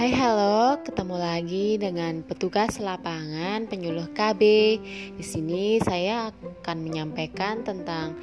Hai 0.00 0.16
halo, 0.16 0.80
ketemu 0.80 1.16
lagi 1.20 1.76
dengan 1.76 2.24
petugas 2.24 2.80
lapangan 2.80 3.68
penyuluh 3.68 4.08
KB. 4.16 4.40
Di 5.12 5.20
sini 5.20 5.76
saya 5.76 6.32
akan 6.32 6.78
menyampaikan 6.80 7.60
tentang 7.60 8.16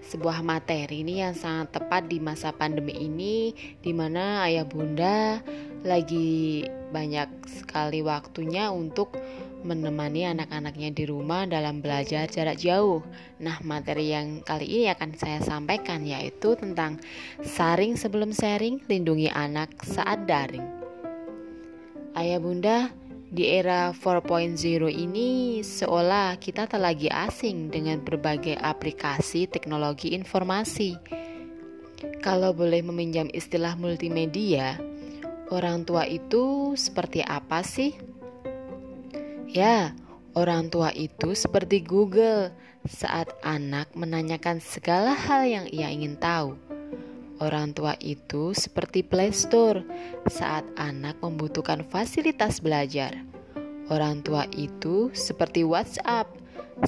sebuah 0.00 0.40
materi 0.40 1.04
ini 1.04 1.20
yang 1.20 1.36
sangat 1.36 1.76
tepat 1.76 2.08
di 2.08 2.24
masa 2.24 2.56
pandemi 2.56 2.96
ini 2.96 3.52
di 3.84 3.92
mana 3.92 4.48
ayah 4.48 4.64
bunda 4.64 5.44
lagi 5.84 6.64
banyak 6.88 7.28
sekali 7.52 8.00
waktunya 8.00 8.72
untuk 8.72 9.12
menemani 9.60 10.24
anak-anaknya 10.24 10.88
di 10.88 11.04
rumah 11.04 11.44
dalam 11.44 11.84
belajar 11.84 12.32
jarak 12.32 12.56
jauh. 12.56 13.04
Nah, 13.44 13.60
materi 13.60 14.08
yang 14.08 14.40
kali 14.40 14.64
ini 14.64 14.88
akan 14.88 15.20
saya 15.20 15.44
sampaikan 15.44 16.08
yaitu 16.08 16.56
tentang 16.56 16.96
saring 17.44 17.92
sebelum 18.00 18.32
sharing, 18.32 18.80
lindungi 18.88 19.28
anak 19.28 19.68
saat 19.84 20.24
daring. 20.24 20.83
Ayah 22.14 22.38
bunda, 22.38 22.94
di 23.34 23.50
era 23.50 23.90
4.0 23.90 24.54
ini 24.86 25.58
seolah 25.66 26.38
kita 26.38 26.70
tak 26.70 26.78
lagi 26.78 27.10
asing 27.10 27.74
dengan 27.74 27.98
berbagai 28.06 28.54
aplikasi 28.54 29.50
teknologi 29.50 30.14
informasi. 30.14 30.94
Kalau 32.22 32.54
boleh 32.54 32.86
meminjam 32.86 33.26
istilah 33.34 33.74
multimedia, 33.74 34.78
orang 35.50 35.82
tua 35.82 36.06
itu 36.06 36.78
seperti 36.78 37.26
apa 37.26 37.66
sih? 37.66 37.98
Ya, 39.50 39.90
orang 40.38 40.70
tua 40.70 40.94
itu 40.94 41.34
seperti 41.34 41.82
Google 41.82 42.54
saat 42.86 43.26
anak 43.42 43.90
menanyakan 43.98 44.62
segala 44.62 45.18
hal 45.18 45.50
yang 45.50 45.66
ia 45.66 45.90
ingin 45.90 46.14
tahu. 46.14 46.63
Orang 47.44 47.76
tua 47.76 47.92
itu 48.00 48.56
seperti 48.56 49.04
Play 49.04 49.28
Store 49.28 49.84
saat 50.32 50.64
anak 50.80 51.20
membutuhkan 51.20 51.84
fasilitas 51.84 52.56
belajar. 52.64 53.20
Orang 53.92 54.24
tua 54.24 54.48
itu 54.56 55.12
seperti 55.12 55.60
WhatsApp 55.60 56.24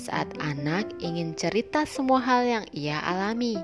saat 0.00 0.32
anak 0.40 0.88
ingin 1.04 1.36
cerita 1.36 1.84
semua 1.84 2.24
hal 2.24 2.48
yang 2.48 2.64
ia 2.72 2.96
alami. 3.04 3.60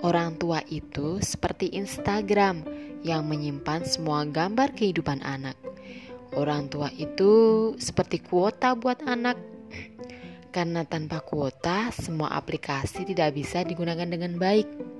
Orang 0.00 0.40
tua 0.40 0.64
itu 0.72 1.20
seperti 1.20 1.68
Instagram 1.76 2.64
yang 3.04 3.28
menyimpan 3.28 3.84
semua 3.84 4.24
gambar 4.24 4.72
kehidupan 4.72 5.20
anak. 5.20 5.60
Orang 6.32 6.72
tua 6.72 6.88
itu 6.96 7.76
seperti 7.76 8.24
kuota 8.24 8.72
buat 8.72 9.04
anak. 9.04 9.36
Karena 10.48 10.80
tanpa 10.88 11.20
kuota, 11.20 11.92
semua 11.92 12.32
aplikasi 12.32 13.04
tidak 13.04 13.36
bisa 13.36 13.60
digunakan 13.68 14.08
dengan 14.08 14.40
baik. 14.40 14.99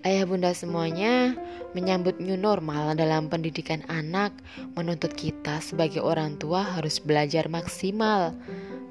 Ayah 0.00 0.24
bunda 0.24 0.56
semuanya 0.56 1.36
menyambut 1.76 2.24
new 2.24 2.32
normal 2.32 2.96
dalam 2.96 3.28
pendidikan 3.28 3.84
anak, 3.84 4.32
menuntut 4.72 5.12
kita 5.12 5.60
sebagai 5.60 6.00
orang 6.00 6.40
tua 6.40 6.64
harus 6.64 7.04
belajar 7.04 7.52
maksimal. 7.52 8.32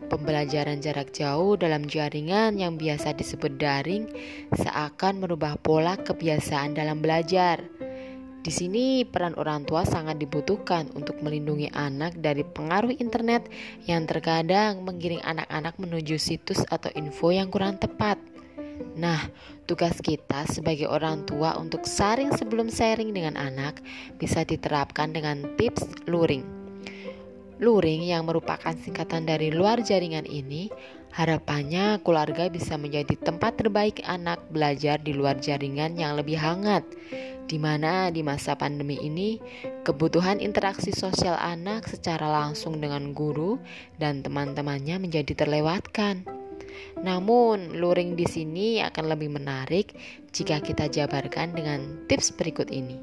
Pembelajaran 0.06 0.78
jarak 0.78 1.10
jauh 1.10 1.58
dalam 1.58 1.90
jaringan 1.90 2.62
yang 2.62 2.78
biasa 2.78 3.18
disebut 3.18 3.58
daring 3.58 4.06
seakan 4.54 5.18
merubah 5.18 5.58
pola 5.58 5.98
kebiasaan 5.98 6.78
dalam 6.78 7.02
belajar. 7.02 7.66
Di 8.46 8.54
sini 8.54 9.02
peran 9.02 9.34
orang 9.34 9.66
tua 9.66 9.90
sangat 9.90 10.22
dibutuhkan 10.22 10.94
untuk 10.94 11.26
melindungi 11.26 11.74
anak 11.74 12.22
dari 12.22 12.46
pengaruh 12.46 12.94
internet 13.02 13.50
yang 13.90 14.06
terkadang 14.06 14.86
menggiring 14.86 15.26
anak-anak 15.26 15.74
menuju 15.82 16.22
situs 16.22 16.62
atau 16.70 16.94
info 16.94 17.34
yang 17.34 17.50
kurang 17.50 17.82
tepat. 17.82 18.22
Nah, 19.00 19.20
tugas 19.68 20.00
kita 20.00 20.48
sebagai 20.48 20.88
orang 20.88 21.24
tua 21.28 21.56
untuk 21.60 21.84
saring 21.84 22.32
sebelum 22.36 22.72
sharing 22.72 23.12
dengan 23.12 23.36
anak 23.36 23.80
bisa 24.20 24.44
diterapkan 24.44 25.12
dengan 25.12 25.56
tips 25.60 26.08
luring. 26.08 26.44
Luring 27.60 28.08
yang 28.08 28.24
merupakan 28.24 28.72
singkatan 28.72 29.28
dari 29.28 29.52
luar 29.52 29.84
jaringan 29.84 30.24
ini, 30.24 30.72
harapannya 31.12 32.00
keluarga 32.08 32.48
bisa 32.48 32.80
menjadi 32.80 33.20
tempat 33.20 33.60
terbaik 33.60 34.00
anak 34.08 34.40
belajar 34.48 34.96
di 35.04 35.12
luar 35.12 35.36
jaringan 35.44 36.00
yang 36.00 36.16
lebih 36.16 36.40
hangat 36.40 36.88
di 37.50 37.58
mana 37.58 38.14
di 38.14 38.22
masa 38.22 38.54
pandemi 38.54 39.02
ini 39.02 39.42
kebutuhan 39.82 40.38
interaksi 40.38 40.94
sosial 40.94 41.34
anak 41.34 41.90
secara 41.90 42.30
langsung 42.30 42.78
dengan 42.78 43.10
guru 43.18 43.58
dan 43.98 44.22
teman-temannya 44.22 45.02
menjadi 45.02 45.34
terlewatkan. 45.34 46.39
Namun, 47.00 47.80
luring 47.80 48.14
di 48.20 48.28
sini 48.28 48.84
akan 48.84 49.06
lebih 49.12 49.32
menarik 49.32 49.96
jika 50.36 50.60
kita 50.60 50.92
jabarkan 50.92 51.56
dengan 51.56 52.06
tips 52.12 52.36
berikut 52.36 52.68
ini. 52.70 53.00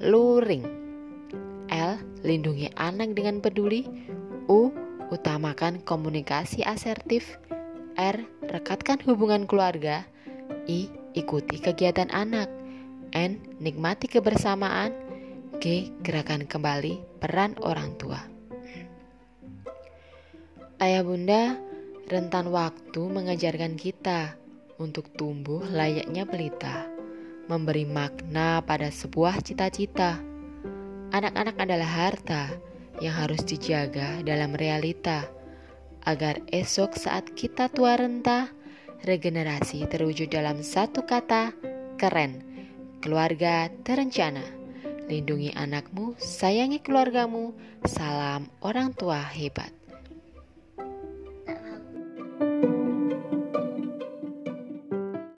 Luring 0.00 0.64
L. 1.68 2.00
Lindungi 2.24 2.72
anak 2.78 3.14
dengan 3.14 3.44
peduli 3.44 3.84
U. 4.48 4.72
Utamakan 5.08 5.80
komunikasi 5.84 6.64
asertif 6.64 7.40
R. 7.96 8.20
Rekatkan 8.48 9.00
hubungan 9.04 9.48
keluarga 9.48 10.04
I. 10.68 10.88
Ikuti 11.16 11.58
kegiatan 11.58 12.12
anak 12.14 12.46
N. 13.16 13.40
Nikmati 13.58 14.06
kebersamaan 14.06 14.92
G. 15.58 15.90
Gerakan 16.04 16.44
kembali 16.44 17.18
peran 17.18 17.56
orang 17.64 17.96
tua 17.98 18.38
Ayah 20.78 21.02
bunda, 21.02 21.58
rentan 22.08 22.48
waktu 22.48 22.98
mengajarkan 23.04 23.76
kita 23.76 24.34
untuk 24.80 25.12
tumbuh 25.14 25.60
layaknya 25.68 26.24
pelita 26.24 26.88
Memberi 27.48 27.88
makna 27.88 28.60
pada 28.64 28.88
sebuah 28.88 29.40
cita-cita 29.44 30.20
Anak-anak 31.12 31.56
adalah 31.60 31.88
harta 31.88 32.52
yang 33.00 33.16
harus 33.16 33.44
dijaga 33.44 34.20
dalam 34.24 34.56
realita 34.56 35.28
Agar 36.04 36.40
esok 36.48 36.96
saat 36.96 37.32
kita 37.36 37.68
tua 37.68 38.00
renta 38.00 38.48
Regenerasi 39.04 39.86
terwujud 39.86 40.32
dalam 40.32 40.64
satu 40.64 41.06
kata 41.06 41.54
keren 42.00 42.48
keluarga 42.98 43.70
terencana. 43.86 44.42
Lindungi 45.08 45.54
anakmu, 45.54 46.18
sayangi 46.20 46.82
keluargamu. 46.82 47.54
Salam 47.86 48.50
orang 48.60 48.92
tua 48.92 49.22
hebat. 49.22 49.77